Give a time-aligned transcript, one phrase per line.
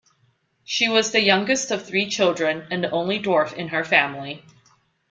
[0.63, 4.43] She was the youngest of three children and the only dwarf in her family.